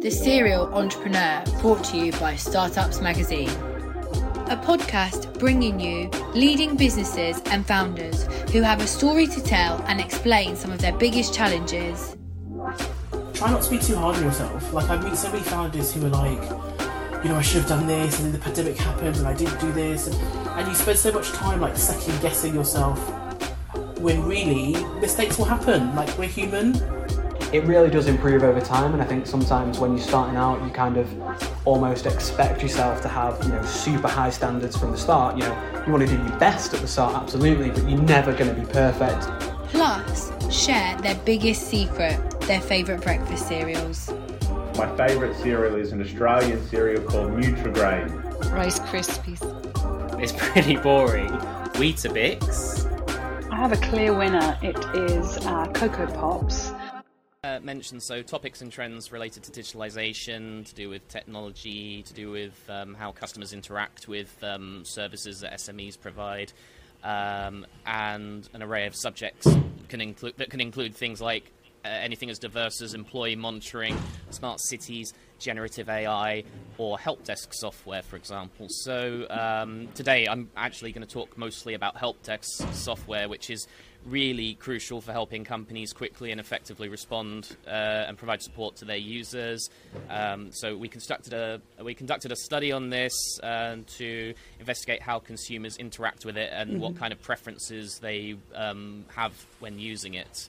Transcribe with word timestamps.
The 0.00 0.10
Serial 0.10 0.72
Entrepreneur, 0.74 1.42
brought 1.60 1.82
to 1.86 1.96
you 1.96 2.12
by 2.12 2.36
Startups 2.36 3.00
Magazine. 3.00 3.48
A 4.46 4.56
podcast 4.56 5.36
bringing 5.40 5.80
you 5.80 6.08
leading 6.34 6.76
businesses 6.76 7.42
and 7.46 7.66
founders 7.66 8.22
who 8.52 8.62
have 8.62 8.80
a 8.80 8.86
story 8.86 9.26
to 9.26 9.42
tell 9.42 9.82
and 9.88 10.00
explain 10.00 10.54
some 10.54 10.70
of 10.70 10.80
their 10.80 10.96
biggest 10.96 11.34
challenges. 11.34 12.16
Try 13.34 13.50
not 13.50 13.62
to 13.62 13.70
be 13.70 13.78
too 13.80 13.96
hard 13.96 14.14
on 14.14 14.22
yourself. 14.22 14.72
Like, 14.72 14.88
I 14.88 15.02
meet 15.02 15.16
so 15.16 15.32
many 15.32 15.42
founders 15.42 15.92
who 15.92 16.06
are 16.06 16.10
like, 16.10 16.42
you 17.24 17.30
know, 17.30 17.36
I 17.36 17.42
should 17.42 17.62
have 17.62 17.68
done 17.68 17.88
this, 17.88 18.20
and 18.20 18.26
then 18.26 18.32
the 18.32 18.44
pandemic 18.44 18.76
happened, 18.76 19.16
and 19.16 19.26
I 19.26 19.34
didn't 19.34 19.60
do 19.60 19.72
this, 19.72 20.06
and, 20.06 20.14
and 20.50 20.68
you 20.68 20.74
spend 20.76 20.98
so 20.98 21.10
much 21.10 21.30
time 21.32 21.60
like 21.60 21.76
second 21.76 22.20
guessing 22.22 22.54
yourself 22.54 23.00
when 23.98 24.24
really 24.24 24.80
mistakes 25.00 25.38
will 25.38 25.46
happen. 25.46 25.92
Like, 25.96 26.16
we're 26.16 26.28
human. 26.28 26.74
It 27.52 27.64
really 27.64 27.88
does 27.90 28.06
improve 28.08 28.42
over 28.42 28.60
time 28.60 28.92
and 28.92 29.02
i 29.02 29.04
think 29.04 29.26
sometimes 29.26 29.78
when 29.78 29.96
you're 29.96 30.06
starting 30.06 30.36
out 30.36 30.62
you 30.64 30.70
kind 30.70 30.96
of 30.96 31.66
almost 31.66 32.06
expect 32.06 32.62
yourself 32.62 33.00
to 33.00 33.08
have 33.08 33.42
you 33.44 33.50
know 33.50 33.62
super 33.64 34.08
high 34.08 34.30
standards 34.30 34.76
from 34.76 34.90
the 34.90 34.98
start 34.98 35.36
you 35.36 35.42
know 35.42 35.82
you 35.86 35.92
want 35.92 36.06
to 36.06 36.16
do 36.16 36.22
your 36.22 36.38
best 36.38 36.74
at 36.74 36.80
the 36.80 36.88
start 36.88 37.14
absolutely 37.14 37.70
but 37.70 37.88
you're 37.88 38.02
never 38.02 38.32
going 38.32 38.54
to 38.54 38.60
be 38.60 38.70
perfect 38.72 39.26
Plus, 39.70 40.32
share 40.50 40.96
their 41.02 41.14
biggest 41.26 41.68
secret, 41.68 42.18
their 42.42 42.60
favourite 42.60 43.02
breakfast 43.02 43.46
cereals. 43.48 44.10
My 44.76 44.88
favourite 44.96 45.36
cereal 45.36 45.74
is 45.74 45.92
an 45.92 46.00
Australian 46.00 46.66
cereal 46.68 47.02
called 47.02 47.32
Nutrigrain. 47.32 48.50
Rice 48.50 48.78
Krispies. 48.80 49.42
It's 50.20 50.32
pretty 50.32 50.76
boring. 50.76 51.28
Weetabix. 51.74 52.86
I 53.52 53.56
have 53.56 53.72
a 53.72 53.76
clear 53.76 54.16
winner. 54.16 54.58
It 54.62 54.78
is 54.94 55.36
uh, 55.46 55.66
Cocoa 55.74 56.06
Pops. 56.06 56.70
Uh, 57.58 57.60
mentioned 57.60 58.02
so 58.02 58.22
topics 58.22 58.62
and 58.62 58.70
trends 58.70 59.12
related 59.12 59.42
to 59.42 59.50
digitalization, 59.50 60.66
to 60.66 60.74
do 60.74 60.88
with 60.88 61.06
technology, 61.08 62.02
to 62.02 62.14
do 62.14 62.30
with 62.30 62.54
um, 62.68 62.94
how 62.94 63.12
customers 63.12 63.52
interact 63.52 64.08
with 64.08 64.32
um, 64.42 64.84
services 64.84 65.40
that 65.40 65.52
SMEs 65.54 65.98
provide, 66.00 66.52
um, 67.02 67.66
and 67.86 68.48
an 68.52 68.62
array 68.62 68.86
of 68.86 68.94
subjects 68.94 69.46
can 69.88 70.00
include 70.00 70.36
that 70.36 70.50
can 70.50 70.60
include 70.60 70.94
things 70.94 71.20
like 71.20 71.50
uh, 71.84 71.88
anything 71.88 72.30
as 72.30 72.38
diverse 72.38 72.82
as 72.82 72.94
employee 72.94 73.36
monitoring, 73.36 73.96
smart 74.30 74.60
cities, 74.60 75.12
generative 75.38 75.88
AI, 75.88 76.44
or 76.76 76.98
help 76.98 77.24
desk 77.24 77.52
software, 77.52 78.02
for 78.02 78.16
example. 78.16 78.66
So 78.68 79.26
um, 79.30 79.88
today 79.94 80.26
I'm 80.26 80.50
actually 80.56 80.92
going 80.92 81.06
to 81.06 81.12
talk 81.12 81.38
mostly 81.38 81.74
about 81.74 81.96
help 81.96 82.22
desk 82.22 82.66
software, 82.72 83.28
which 83.28 83.50
is 83.50 83.66
really 84.06 84.54
crucial 84.54 85.00
for 85.00 85.12
helping 85.12 85.44
companies 85.44 85.92
quickly 85.92 86.30
and 86.30 86.40
effectively 86.40 86.88
respond 86.88 87.56
uh, 87.66 87.70
and 87.70 88.16
provide 88.16 88.42
support 88.42 88.76
to 88.76 88.84
their 88.84 88.96
users. 88.96 89.68
Um, 90.08 90.50
so 90.52 90.76
we 90.76 90.88
conducted 90.88 91.32
a 91.32 91.60
we 91.82 91.94
conducted 91.94 92.32
a 92.32 92.36
study 92.36 92.72
on 92.72 92.90
this 92.90 93.12
uh, 93.42 93.76
to 93.98 94.34
investigate 94.60 95.02
how 95.02 95.18
consumers 95.18 95.76
interact 95.76 96.24
with 96.24 96.36
it 96.36 96.50
and 96.52 96.80
what 96.80 96.96
kind 96.96 97.12
of 97.12 97.20
preferences 97.20 97.98
they 97.98 98.36
um, 98.54 99.04
have 99.14 99.32
when 99.60 99.78
using 99.78 100.14
it. 100.14 100.48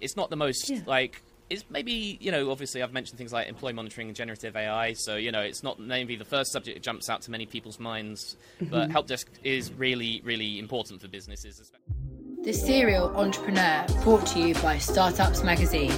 It's 0.00 0.16
not 0.16 0.30
the 0.30 0.36
most 0.36 0.70
like. 0.86 1.22
It's 1.48 1.64
maybe 1.68 2.16
you 2.20 2.30
know 2.30 2.50
obviously 2.52 2.80
I've 2.80 2.92
mentioned 2.92 3.18
things 3.18 3.32
like 3.32 3.48
employee 3.48 3.72
monitoring 3.72 4.06
and 4.06 4.16
generative 4.16 4.56
AI, 4.56 4.92
so 4.92 5.16
you 5.16 5.32
know 5.32 5.40
it's 5.40 5.62
not 5.64 5.80
maybe 5.80 6.14
the 6.14 6.24
first 6.24 6.52
subject 6.52 6.76
that 6.76 6.82
jumps 6.82 7.10
out 7.10 7.22
to 7.22 7.30
many 7.30 7.44
people's 7.44 7.80
minds, 7.80 8.36
but 8.60 8.66
mm-hmm. 8.70 8.92
help 8.92 9.08
desk 9.08 9.28
is 9.42 9.72
really 9.72 10.20
really 10.24 10.58
important 10.60 11.00
for 11.00 11.08
businesses. 11.08 11.58
especially- 11.58 12.44
The 12.44 12.52
Serial 12.52 13.14
Entrepreneur, 13.16 13.84
brought 14.04 14.26
to 14.28 14.38
you 14.38 14.54
by 14.54 14.78
Startups 14.78 15.42
Magazine. 15.42 15.92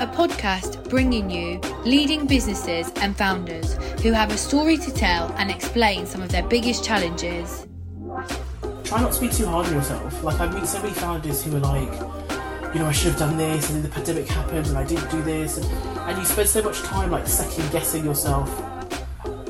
A 0.00 0.06
podcast 0.06 0.88
bringing 0.88 1.28
you 1.30 1.60
leading 1.84 2.26
businesses 2.26 2.90
and 2.96 3.16
founders 3.16 3.74
who 4.02 4.12
have 4.12 4.30
a 4.30 4.36
story 4.36 4.76
to 4.76 4.92
tell 4.92 5.32
and 5.38 5.50
explain 5.50 6.06
some 6.06 6.22
of 6.22 6.30
their 6.30 6.46
biggest 6.46 6.84
challenges. 6.84 7.66
Try 8.84 9.00
not 9.00 9.12
to 9.12 9.20
be 9.20 9.28
too 9.28 9.46
hard 9.46 9.66
on 9.66 9.74
yourself. 9.74 10.22
Like, 10.22 10.38
I've 10.40 10.54
met 10.54 10.66
so 10.66 10.80
many 10.80 10.94
founders 10.94 11.42
who 11.42 11.56
are 11.56 11.60
like, 11.60 12.27
you 12.72 12.80
know, 12.80 12.86
I 12.86 12.92
should 12.92 13.10
have 13.12 13.18
done 13.18 13.36
this, 13.36 13.68
and 13.70 13.76
then 13.76 13.82
the 13.82 13.88
pandemic 13.94 14.26
happened, 14.28 14.66
and 14.66 14.76
I 14.78 14.84
didn't 14.84 15.10
do 15.10 15.22
this, 15.22 15.56
and, 15.58 15.66
and 16.08 16.18
you 16.18 16.24
spend 16.24 16.48
so 16.48 16.62
much 16.62 16.80
time 16.82 17.10
like 17.10 17.26
second 17.26 17.70
guessing 17.72 18.04
yourself 18.04 18.48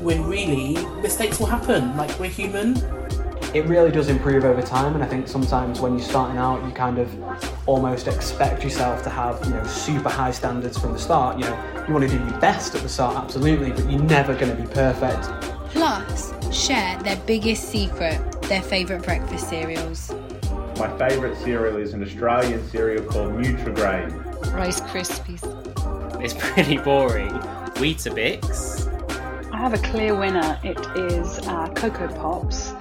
when 0.01 0.23
really 0.25 0.73
mistakes 1.01 1.39
will 1.39 1.47
happen. 1.47 1.95
Like, 1.97 2.17
we're 2.19 2.29
human. 2.29 2.75
it 3.53 3.65
really 3.65 3.89
does 3.91 4.09
improve 4.09 4.45
over 4.45 4.61
time 4.61 4.93
and 4.93 5.03
i 5.03 5.07
think 5.07 5.27
sometimes 5.27 5.79
when 5.81 5.97
you're 5.97 6.07
starting 6.07 6.37
out 6.37 6.63
you 6.63 6.71
kind 6.71 6.99
of 6.99 7.09
almost 7.67 8.07
expect 8.07 8.63
yourself 8.63 9.01
to 9.01 9.09
have 9.09 9.43
you 9.43 9.49
know 9.51 9.63
super 9.65 10.07
high 10.09 10.29
standards 10.29 10.77
from 10.77 10.93
the 10.93 10.99
start 10.99 11.35
you 11.39 11.43
know 11.45 11.83
you 11.87 11.91
want 11.95 12.07
to 12.07 12.15
do 12.15 12.23
your 12.29 12.39
best 12.39 12.75
at 12.75 12.81
the 12.83 12.89
start 12.89 13.15
absolutely 13.15 13.71
but 13.71 13.89
you're 13.89 14.03
never 14.03 14.35
going 14.35 14.55
to 14.55 14.61
be 14.61 14.67
perfect 14.71 15.23
Plus, 15.71 16.33
share 16.51 16.97
their 17.03 17.17
biggest 17.27 17.69
secret, 17.69 18.19
their 18.43 18.61
favourite 18.61 19.03
breakfast 19.03 19.49
cereals. 19.49 20.11
My 20.79 20.87
favourite 20.97 21.35
cereal 21.35 21.75
is 21.75 21.93
an 21.93 22.01
Australian 22.01 22.65
cereal 22.69 23.03
called 23.03 23.33
Nutrigrain. 23.33 24.53
Rice 24.53 24.79
Krispies. 24.79 25.43
It's 26.23 26.33
pretty 26.39 26.77
boring. 26.77 27.31
Weetabix. 27.81 28.87
I 29.51 29.57
have 29.57 29.73
a 29.73 29.77
clear 29.79 30.15
winner. 30.15 30.57
It 30.63 30.79
is 30.95 31.39
uh, 31.47 31.67
Cocoa 31.75 32.07
Pops. 32.07 32.71